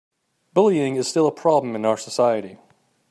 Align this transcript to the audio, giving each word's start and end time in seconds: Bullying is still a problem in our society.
Bullying 0.53 0.95
is 0.95 1.07
still 1.07 1.27
a 1.27 1.31
problem 1.31 1.75
in 1.75 1.85
our 1.85 1.95
society. 1.95 2.57